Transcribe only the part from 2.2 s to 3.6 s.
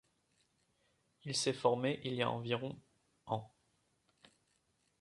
a environ ans.